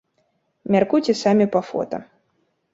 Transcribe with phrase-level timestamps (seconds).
[0.77, 1.97] Мяркуйце самі па фота.